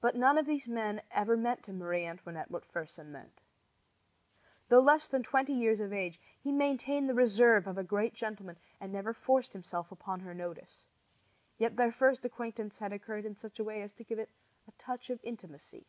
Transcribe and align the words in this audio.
But 0.00 0.16
none 0.16 0.38
of 0.38 0.46
these 0.46 0.66
men 0.66 1.02
ever 1.12 1.36
meant 1.36 1.62
to 1.62 1.72
Marie 1.72 2.04
Antoinette 2.04 2.50
what 2.50 2.64
Fersen 2.64 3.12
meant. 3.12 3.40
Though 4.70 4.80
less 4.80 5.06
than 5.06 5.22
twenty 5.22 5.52
years 5.52 5.78
of 5.78 5.92
age, 5.92 6.18
he 6.36 6.50
maintained 6.50 7.08
the 7.08 7.14
reserve 7.14 7.68
of 7.68 7.78
a 7.78 7.84
great 7.84 8.12
gentleman, 8.12 8.56
and 8.80 8.92
never 8.92 9.14
forced 9.14 9.52
himself 9.52 9.92
upon 9.92 10.18
her 10.18 10.34
notice. 10.34 10.82
Yet 11.58 11.76
their 11.76 11.92
first 11.92 12.24
acquaintance 12.24 12.78
had 12.78 12.92
occurred 12.92 13.24
in 13.24 13.36
such 13.36 13.60
a 13.60 13.64
way 13.64 13.82
as 13.82 13.92
to 13.92 14.02
give 14.02 14.18
to 14.18 14.22
it 14.22 14.30
a 14.66 14.72
touch 14.72 15.10
of 15.10 15.20
intimacy. 15.22 15.86